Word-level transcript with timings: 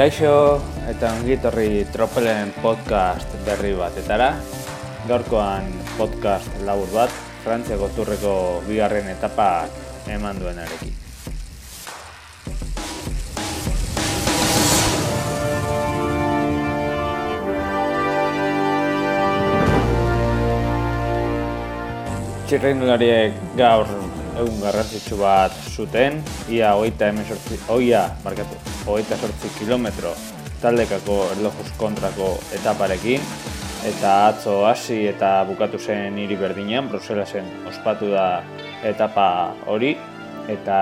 Kaixo 0.00 0.56
eta 0.88 1.10
ongitorri 1.12 1.82
tropelen 1.92 2.54
podcast 2.64 3.34
berri 3.44 3.74
batetara. 3.76 4.30
Gaurkoan 5.04 5.66
podcast 5.98 6.48
labur 6.64 6.88
bat, 6.94 7.12
Frantziako 7.44 7.90
turreko 7.92 8.32
bigarren 8.64 9.10
etapa 9.12 9.68
eman 10.08 10.40
duenarekin. 10.40 10.96
Txirrindulariek 22.48 23.36
gaur 23.60 23.92
egun 24.40 24.60
garrantzitsu 24.62 25.20
bat 25.20 25.54
zuten, 25.70 26.20
ia 26.48 26.74
hogeita 26.76 27.10
emezortzi, 27.12 27.60
oia, 27.72 28.06
barkatu, 28.24 28.58
hogeita 28.86 29.18
sortzi 29.20 29.52
kilometro 29.58 30.14
taldekako 30.60 31.16
erlojuz 31.36 31.70
kontrako 31.80 32.34
etaparekin, 32.56 33.22
eta 33.88 34.14
atzo 34.28 34.60
hasi 34.68 35.06
eta 35.08 35.44
bukatu 35.48 35.78
zen 35.80 36.18
hiri 36.20 36.36
berdinean, 36.36 36.90
Bruselasen 36.90 37.46
ospatu 37.68 38.10
da 38.12 38.42
etapa 38.84 39.54
hori, 39.66 39.94
eta 40.52 40.80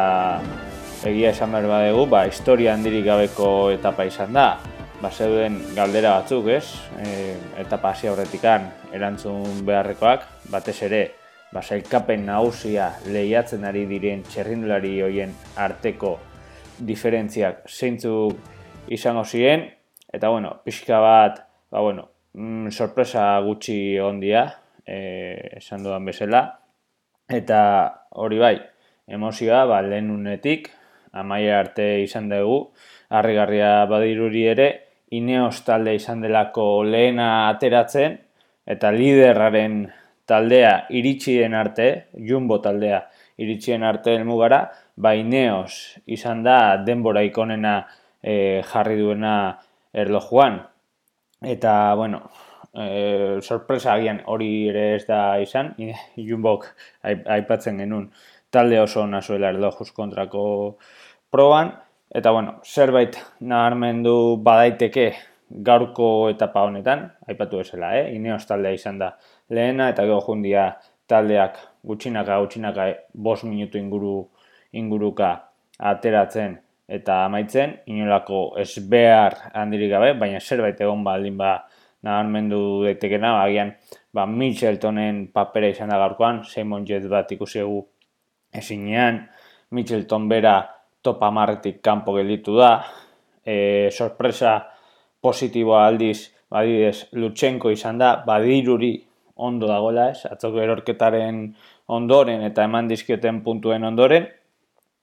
egia 1.07 1.31
esan 1.31 1.55
behar 1.55 1.69
badegu, 1.71 2.09
ba, 2.11 2.25
historia 2.27 2.75
handirik 2.75 3.07
gabeko 3.07 3.71
etapa 3.71 4.09
izan 4.09 4.35
da, 4.35 4.49
ba, 5.03 5.13
zeuden 5.13 5.61
galdera 5.77 6.17
batzuk, 6.19 6.51
ez? 6.51 6.65
E, 6.99 7.37
etapa 7.63 7.93
hasi 7.95 8.11
aurretikan 8.11 8.67
erantzun 8.95 9.63
beharrekoak, 9.67 10.27
batez 10.51 10.81
ere, 10.89 11.03
ba, 11.53 11.63
sailkapen 11.63 12.27
nagusia 12.29 12.91
lehiatzen 13.09 13.65
ari 13.65 13.87
diren 13.89 14.23
txerrindulari 14.27 14.99
hoien 15.03 15.35
arteko 15.57 16.17
diferentziak 16.79 17.65
zeintzuk 17.69 18.91
izango 18.95 19.25
ziren, 19.25 19.67
eta 20.13 20.31
bueno, 20.33 20.55
pixka 20.65 21.01
bat, 21.03 21.43
ba, 21.71 21.81
bueno, 21.81 22.09
mm, 22.35 22.71
sorpresa 22.71 23.39
gutxi 23.45 23.99
ondia, 24.01 24.47
e, 24.87 25.59
esan 25.59 25.85
dudan 25.85 26.05
bezala, 26.09 26.43
eta 27.29 27.61
hori 28.17 28.39
bai, 28.41 28.57
emozioa, 29.07 29.65
ba, 29.69 29.83
lehen 29.83 30.11
unetik, 30.15 30.71
amaia 31.13 31.59
arte 31.61 31.99
izan 32.05 32.29
dugu, 32.33 32.69
harrigarria 33.09 33.87
badiruri 33.91 34.45
ere, 34.53 34.69
Ineos 35.09 35.63
talde 35.65 35.95
izan 35.97 36.21
delako 36.21 36.83
lehena 36.85 37.49
ateratzen, 37.49 38.19
eta 38.69 38.91
liderraren 38.93 39.87
taldea 40.29 40.87
iritsi 40.93 41.39
den 41.41 41.55
arte, 41.57 41.89
Jumbo 42.29 42.61
taldea 42.61 43.03
iritsi 43.41 43.73
den 43.73 43.87
arte 43.89 44.15
helmugara, 44.17 44.67
baineos 44.97 45.99
izan 46.07 46.43
da 46.45 46.77
denbora 46.85 47.23
ikonena 47.27 47.79
e, 48.23 48.63
jarri 48.67 48.99
duena 49.01 49.35
erlojuan. 49.95 50.61
Eta, 51.41 51.95
bueno, 51.95 52.23
e, 52.75 53.39
sorpresa 53.43 53.95
agian 53.95 54.21
hori 54.27 54.51
ere 54.69 54.89
ez 54.97 55.05
da 55.07 55.39
izan, 55.43 55.75
Jumbok 56.29 56.67
aipatzen 57.05 57.79
genuen 57.85 58.11
talde 58.51 58.81
oso 58.81 59.07
nazuela 59.07 59.53
erlojuz 59.53 59.91
kontrako 59.93 60.43
proban, 61.31 61.75
eta, 62.11 62.33
bueno, 62.33 62.59
zerbait 62.65 63.19
naharmendu 63.41 64.39
badaiteke 64.45 65.13
gaurko 65.51 66.29
etapa 66.31 66.63
honetan, 66.69 67.09
aipatu 67.29 67.61
esela, 67.61 67.95
eh? 67.99 68.15
Ineos 68.15 68.45
taldea 68.47 68.77
izan 68.77 68.99
da 68.99 69.13
lehena 69.51 69.89
eta 69.93 70.05
gero 70.05 70.21
jundia 70.27 70.71
taldeak 71.09 71.57
gutxinaka 71.89 72.39
gutxinaka 72.43 72.89
bost 73.15 73.45
minutu 73.49 73.79
inguru 73.79 74.17
inguruka 74.73 75.31
ateratzen 75.79 76.59
eta 76.89 77.25
amaitzen, 77.27 77.79
inolako 77.87 78.55
ez 78.61 78.79
behar 78.89 79.37
handirik 79.55 79.91
gabe, 79.93 80.15
baina 80.21 80.41
zerbait 80.41 80.81
egon 80.81 81.05
baldin 81.05 81.37
ba 81.37 81.59
nabarmendu 82.03 82.85
daitekena, 82.85 83.35
agian 83.43 83.75
ba, 84.15 84.27
Mitcheltonen 84.27 85.27
papera 85.35 85.69
izan 85.69 85.93
da 85.93 85.99
gaurkoan, 86.01 86.43
Simon 86.45 86.87
Jet 86.87 87.09
bat 87.11 87.31
ikusi 87.35 87.61
egu 87.65 87.83
ezinean, 88.55 89.25
Mitchelton 89.75 90.29
bera 90.31 90.61
topa 91.05 91.31
marretik 91.35 91.83
kanpo 91.85 92.15
gelditu 92.17 92.57
da, 92.57 92.73
e, 93.45 93.91
sorpresa 93.93 94.57
positiboa 95.21 95.87
aldiz, 95.87 96.31
badidez, 96.51 97.09
Lutsenko 97.13 97.71
izan 97.71 97.99
da, 97.99 98.15
badiruri 98.27 98.95
ondo 99.39 99.69
dagoela, 99.71 100.09
ez? 100.11 100.25
Atzoko 100.27 100.61
erorketaren 100.63 101.43
ondoren 101.95 102.43
eta 102.47 102.65
eman 102.67 102.89
dizkioten 102.91 103.43
puntuen 103.45 103.85
ondoren. 103.85 104.27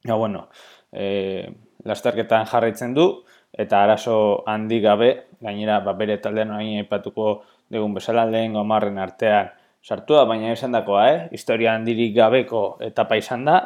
Ja, 0.06 0.16
bueno, 0.16 0.48
e, 0.92 1.48
lasterketan 1.86 2.46
jarraitzen 2.50 2.94
du 2.94 3.08
eta 3.56 3.84
arazo 3.84 4.44
handi 4.52 4.81
gabe, 4.84 5.12
gainera 5.42 5.80
ba, 5.86 5.96
bere 5.98 6.18
taldean 6.22 6.52
hain 6.58 6.82
aipatuko 6.84 7.44
dugun 7.72 7.96
bezala 7.96 8.26
lehen 8.30 8.53
gomarren 8.58 9.00
artean 9.00 9.53
sartua, 9.86 10.26
baina 10.26 10.52
esan 10.52 10.76
dakoa, 10.76 11.06
eh? 11.14 11.20
historia 11.32 11.76
handirik 11.78 12.16
gabeko 12.16 12.78
etapa 12.84 13.18
izan 13.22 13.46
da, 13.47 13.59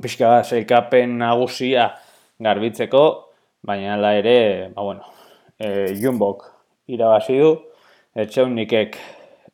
pixka 0.00 0.42
zeikapen 0.44 1.18
nagusia 1.20 1.90
garbitzeko, 2.40 3.04
baina 3.66 3.96
ala 3.96 4.14
ere, 4.20 4.36
ba, 4.76 4.84
bueno, 4.84 5.19
e, 5.60 5.94
Jumbok 6.00 6.46
irabazi 6.90 7.38
du, 7.38 7.52
etxeunikek 8.16 8.96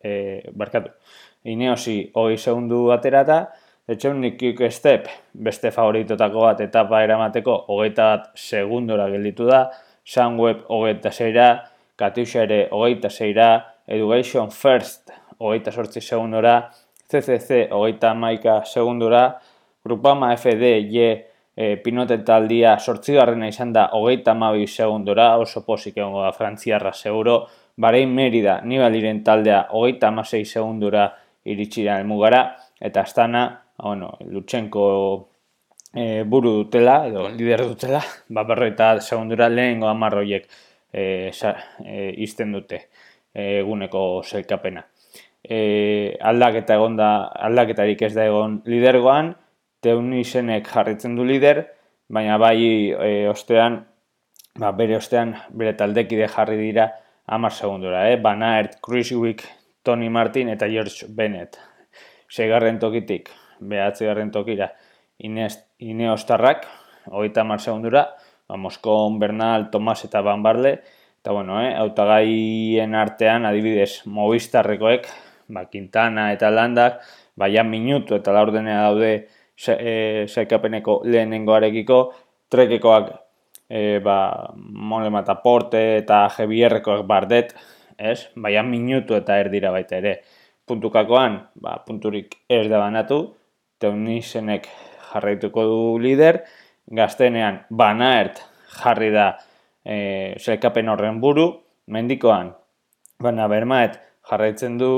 e, 0.00 0.12
barkatu, 0.56 0.92
ineosi 1.44 1.98
hoi 2.14 2.38
segundu 2.38 2.86
aterata, 2.94 3.42
etxeunik 3.88 4.40
step 4.70 5.08
beste 5.32 5.70
favoritotako 5.70 6.46
bat 6.46 6.60
etapa 6.60 7.02
eramateko 7.02 7.64
hogeita 7.68 8.08
bat 8.14 8.30
segundora 8.34 9.10
gelditu 9.10 9.46
da, 9.50 9.66
Sunweb 10.06 10.62
hogeita 10.70 11.10
zeira, 11.10 11.46
Katusha 11.98 12.44
ere 12.44 12.68
hogeita 12.70 13.10
zeira, 13.10 13.48
Education 13.88 14.50
First 14.50 15.10
hogeita 15.38 15.72
sortzi 15.72 16.00
segundora, 16.00 16.70
CCC 17.10 17.66
hogeita 17.72 18.14
maika 18.14 18.60
segundora, 18.64 19.40
Grupama 19.84 20.32
FD 20.36 20.78
y 20.90 21.24
e, 21.56 21.76
pinoten 21.80 22.24
taldia 22.24 22.76
sortzigarrena 22.78 23.48
izan 23.48 23.72
da 23.72 23.88
hogeita 23.96 24.34
mabi 24.36 24.66
segundora, 24.68 25.36
oso 25.40 25.64
posik 25.64 25.96
egongo 25.96 26.22
da 26.22 26.32
frantziarra 26.36 26.92
seguro, 26.92 27.46
Barein 27.76 28.12
Merida, 28.14 28.60
Nibaliren 28.64 29.22
taldea, 29.24 29.66
hogeita 29.72 30.08
amasei 30.08 30.44
segundura 30.44 31.08
iritsira 31.44 31.98
elmugara, 32.00 32.42
eta 32.80 33.02
astana, 33.02 33.46
bueno, 33.82 34.12
Lutsenko 34.28 34.84
e, 35.92 36.22
buru 36.24 36.52
dutela, 36.62 37.06
edo 37.08 37.28
lider 37.28 37.64
dutela, 37.64 38.02
ba, 38.28 38.44
berroita 38.44 39.00
segundura 39.00 39.48
lehengo 39.48 39.88
amarroiek 39.88 40.46
e, 40.92 41.32
e, 41.32 41.96
izten 42.24 42.52
dute 42.52 42.82
e, 43.32 43.62
eguneko 43.62 44.22
zelkapena. 44.24 44.84
E, 45.46 46.16
aldaketa 46.20 46.76
egon 46.76 46.96
da, 46.98 47.10
aldaketarik 47.48 48.02
ez 48.02 48.14
da 48.16 48.26
egon 48.28 48.60
lidergoan, 48.66 49.36
teunisenek 49.86 50.66
jarritzen 50.72 51.14
du 51.18 51.24
lider, 51.26 51.62
baina 52.10 52.38
bai 52.42 52.58
e, 52.90 53.10
ostean, 53.30 53.80
ba, 54.58 54.72
bere 54.74 54.98
ostean, 54.98 55.34
bere 55.54 55.76
taldekide 55.78 56.26
jarri 56.32 56.58
dira, 56.58 56.90
amar 57.26 57.54
segundura, 57.54 58.06
eh? 58.10 58.18
Banaert, 58.22 58.80
Cruisewick, 58.82 59.44
Tony 59.86 60.10
Martin 60.10 60.50
eta 60.50 60.68
George 60.70 61.06
Bennett. 61.08 61.58
Segarren 62.28 62.80
tokitik, 62.82 63.30
behatze 63.60 64.08
garren 64.08 64.32
tokira, 64.34 64.72
Ineostarrak, 65.18 66.66
hogeita 67.10 67.44
amar 67.46 67.62
segundura, 67.62 68.08
ba, 68.48 68.58
Moskon, 68.58 69.20
Bernal, 69.22 69.70
Tomas 69.70 70.02
eta 70.04 70.22
Van 70.26 70.42
Barle, 70.42 70.80
eta 71.22 71.34
bueno, 71.34 71.60
eh? 71.62 71.74
autagaien 71.78 72.94
artean, 72.94 73.46
adibidez, 73.46 74.02
Movistarrekoek, 74.06 75.06
ba, 75.48 75.66
Quintana 75.70 76.32
eta 76.34 76.50
Landak, 76.50 77.00
baina 77.36 77.62
minutu 77.62 78.16
eta 78.16 78.32
laurdenea 78.34 78.86
daude 78.88 79.10
saikapeneko 79.56 81.00
e, 81.04 81.10
lehenengoarekiko, 81.10 82.00
trekekoak 82.50 83.10
e, 83.68 83.98
ba, 84.04 84.18
mole 84.56 85.10
mataporte 85.10 85.82
eta 86.02 86.26
jebierrekoak 86.36 87.06
bardet, 87.08 87.54
ez? 87.98 88.28
Baina 88.36 88.62
minutu 88.66 89.16
eta 89.16 89.38
erdira 89.40 89.72
baita 89.74 89.98
ere. 89.98 90.20
Puntukakoan, 90.66 91.40
ba, 91.62 91.78
punturik 91.86 92.36
ez 92.50 92.66
da 92.70 92.80
banatu, 92.82 93.20
teunizenek 93.80 94.68
jarraituko 95.12 95.64
du 95.70 95.80
lider, 96.02 96.42
gaztenean 96.86 97.62
banaert 97.70 98.42
jarri 98.76 99.10
da 99.14 99.30
e, 99.84 100.34
zelkapen 100.38 100.90
horren 100.90 101.20
buru, 101.22 101.48
mendikoan, 101.86 102.52
baina 103.22 103.46
bermaet 103.48 104.00
jarraitzen 104.28 104.78
du 104.78 104.90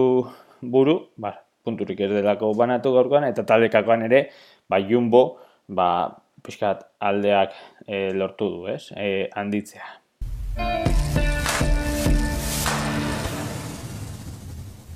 buru, 0.61 0.99
ba, 1.16 1.34
punturik 1.69 2.00
ez 2.00 2.11
delako 2.15 2.55
banatu 2.56 2.97
gaurkoan, 2.97 3.29
eta 3.29 3.44
taldekakoan 3.44 4.09
ere, 4.09 4.25
ba, 4.69 4.81
jumbo, 4.81 5.38
ba, 5.69 6.09
pixkat 6.43 6.87
aldeak 7.05 7.53
e, 7.85 8.09
lortu 8.17 8.49
du, 8.55 8.67
ez? 8.73 8.88
E, 8.97 9.29
handitzea. 9.37 9.99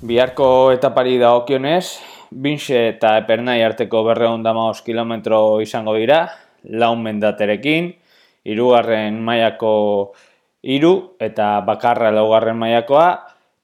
Biharko 0.03 0.73
etapari 0.75 1.21
da 1.21 1.37
okionez, 1.39 1.85
Binxe 2.33 2.79
eta 2.95 3.19
Epernai 3.21 3.61
arteko 3.61 4.01
berreun 4.07 4.43
damaoz 4.43 4.81
kilometro 4.83 5.61
izango 5.61 5.93
dira, 6.01 6.25
laun 6.65 7.03
mendaterekin, 7.05 7.93
irugarren 8.49 9.21
mailako 9.23 9.75
iru 10.63 10.95
eta 11.23 11.61
bakarra 11.67 12.11
laugarren 12.15 12.59
mailakoa 12.59 13.09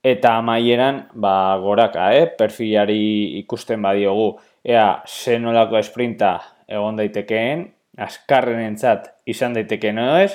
eta 0.08 0.36
amaieran 0.40 1.02
ba, 1.14 1.56
goraka, 1.60 2.10
eh? 2.16 2.26
perfilari 2.38 3.38
ikusten 3.42 3.82
badiogu 3.84 4.30
ea 4.64 5.02
zenolako 5.06 5.78
esprinta 5.80 6.38
egon 6.68 6.98
daitekeen, 7.00 7.66
askarren 7.98 8.60
entzat 8.66 9.10
izan 9.28 9.56
daitekeen 9.56 9.98
ez, 10.20 10.32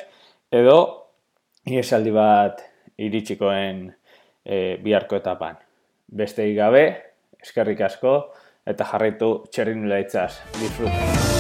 edo 0.52 0.78
iesaldi 1.70 2.14
bat 2.14 2.64
iritsikoen 3.02 3.86
e, 4.46 4.78
biharko 4.84 5.22
etapan. 5.22 5.58
Beste 6.08 6.46
gabe, 6.58 6.86
eskerrik 7.42 7.86
asko, 7.90 8.18
eta 8.68 8.88
jarraitu 8.94 9.36
txerrin 9.52 9.88
leitzaz. 9.90 10.36
Disfruta! 10.60 11.33